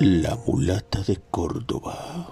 La 0.00 0.38
mulata 0.46 1.02
de 1.02 1.18
Córdoba. 1.30 2.28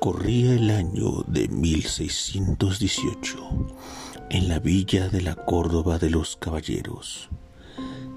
Corría 0.00 0.54
el 0.54 0.70
año 0.70 1.22
de 1.26 1.48
1618 1.48 3.38
en 4.30 4.48
la 4.48 4.58
villa 4.58 5.08
de 5.08 5.22
la 5.22 5.34
Córdoba 5.34 5.98
de 5.98 6.10
los 6.10 6.36
Caballeros. 6.36 7.28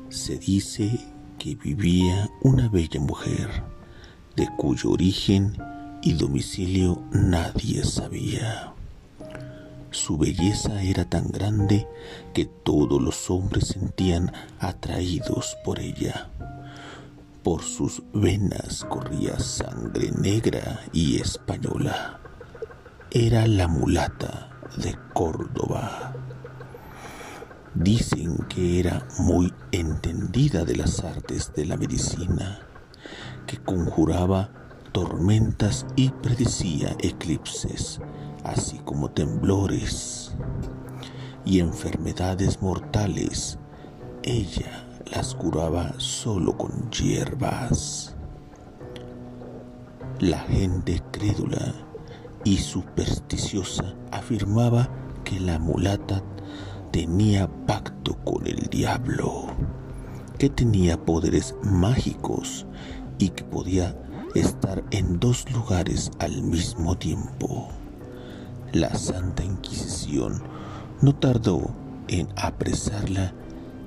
Se 0.09 0.37
dice 0.37 0.99
que 1.37 1.55
vivía 1.55 2.29
una 2.41 2.67
bella 2.67 2.99
mujer, 2.99 3.63
de 4.35 4.49
cuyo 4.57 4.91
origen 4.91 5.57
y 6.01 6.13
domicilio 6.13 7.03
nadie 7.11 7.83
sabía. 7.83 8.73
Su 9.91 10.17
belleza 10.17 10.81
era 10.81 11.05
tan 11.05 11.27
grande 11.27 11.87
que 12.33 12.45
todos 12.45 13.01
los 13.01 13.29
hombres 13.29 13.67
sentían 13.67 14.31
atraídos 14.59 15.57
por 15.63 15.79
ella. 15.79 16.29
Por 17.43 17.63
sus 17.63 18.03
venas 18.13 18.85
corría 18.87 19.39
sangre 19.39 20.11
negra 20.11 20.81
y 20.93 21.19
española. 21.19 22.19
Era 23.09 23.47
la 23.47 23.67
mulata 23.67 24.51
de 24.77 24.95
Córdoba. 25.13 26.13
Dicen 27.73 28.37
que 28.47 28.79
era 28.79 29.07
muy 29.17 29.51
entendida 29.71 30.65
de 30.65 30.75
las 30.75 31.03
artes 31.03 31.51
de 31.55 31.65
la 31.65 31.77
medicina, 31.77 32.59
que 33.47 33.57
conjuraba 33.57 34.51
tormentas 34.91 35.87
y 35.95 36.09
predecía 36.09 36.95
eclipses, 36.99 37.99
así 38.43 38.77
como 38.85 39.09
temblores 39.09 40.35
y 41.43 41.59
enfermedades 41.59 42.61
mortales. 42.61 43.57
Ella 44.21 44.90
las 45.09 45.35
curaba 45.35 45.93
solo 45.97 46.57
con 46.57 46.89
hierbas. 46.91 48.15
La 50.19 50.39
gente 50.39 51.01
crédula 51.11 51.73
y 52.43 52.57
supersticiosa 52.57 53.95
afirmaba 54.11 54.89
que 55.23 55.39
la 55.39 55.59
mulata 55.59 56.21
tenía 56.91 57.49
pacto 57.65 58.15
con 58.23 58.45
el 58.45 58.67
diablo, 58.67 59.47
que 60.37 60.49
tenía 60.49 61.03
poderes 61.03 61.55
mágicos 61.63 62.65
y 63.17 63.29
que 63.29 63.43
podía 63.43 63.95
estar 64.35 64.83
en 64.91 65.19
dos 65.19 65.49
lugares 65.51 66.11
al 66.19 66.43
mismo 66.43 66.97
tiempo. 66.97 67.69
La 68.73 68.93
Santa 68.95 69.43
Inquisición 69.43 70.43
no 71.01 71.13
tardó 71.15 71.73
en 72.07 72.27
apresarla 72.35 73.33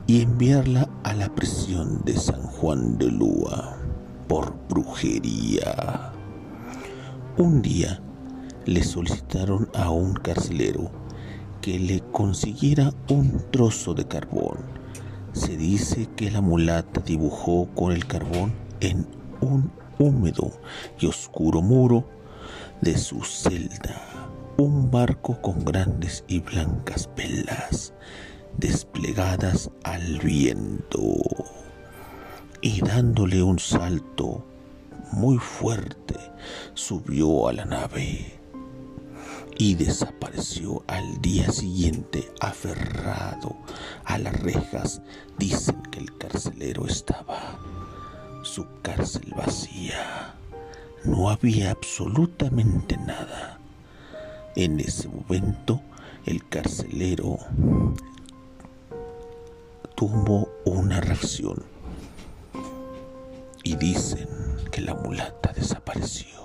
y 0.06 0.22
enviarla 0.22 0.88
a 1.02 1.14
la 1.14 1.34
prisión 1.34 2.02
de 2.04 2.16
San 2.16 2.42
Juan 2.42 2.98
de 2.98 3.10
Lúa 3.10 3.76
por 4.28 4.54
brujería. 4.68 6.12
Un 7.38 7.62
día 7.62 8.00
le 8.66 8.82
solicitaron 8.82 9.68
a 9.74 9.90
un 9.90 10.14
carcelero 10.14 10.90
que 11.60 11.78
le 11.78 12.00
consiguiera 12.12 12.92
un 13.08 13.42
trozo 13.50 13.94
de 13.94 14.06
carbón. 14.06 14.58
Se 15.32 15.56
dice 15.56 16.08
que 16.16 16.30
la 16.30 16.40
mulata 16.40 17.00
dibujó 17.00 17.68
con 17.74 17.92
el 17.92 18.06
carbón 18.06 18.52
en 18.80 19.06
un 19.40 19.72
húmedo 19.98 20.50
y 21.00 21.06
oscuro 21.06 21.62
muro 21.62 22.04
de 22.82 22.98
su 22.98 23.22
celda 23.22 24.14
un 24.56 24.90
barco 24.90 25.40
con 25.40 25.64
grandes 25.64 26.24
y 26.28 26.38
blancas 26.40 27.10
velas 27.16 27.92
desplegadas 28.58 29.70
al 29.82 30.18
viento 30.20 31.14
y 32.60 32.80
dándole 32.80 33.42
un 33.42 33.58
salto 33.58 34.44
muy 35.12 35.38
fuerte 35.38 36.16
subió 36.74 37.48
a 37.48 37.52
la 37.52 37.64
nave 37.64 38.40
y 39.56 39.74
desapareció 39.74 40.82
al 40.86 41.20
día 41.20 41.50
siguiente 41.52 42.30
aferrado 42.40 43.56
a 44.04 44.18
las 44.18 44.40
rejas. 44.40 45.00
Dicen 45.38 45.80
que 45.90 46.00
el 46.00 46.16
carcelero 46.18 46.86
estaba 46.86 47.58
su 48.42 48.66
cárcel 48.82 49.32
vacía. 49.36 50.34
No 51.04 51.30
había 51.30 51.70
absolutamente 51.70 52.96
nada. 52.96 53.58
En 54.56 54.80
ese 54.80 55.08
momento 55.08 55.80
el 56.26 56.46
carcelero 56.48 57.38
tuvo 60.04 60.50
una 60.66 61.00
reacción 61.00 61.64
y 63.62 63.74
dicen 63.76 64.28
que 64.70 64.82
la 64.82 64.92
mulata 64.92 65.50
desapareció. 65.54 66.43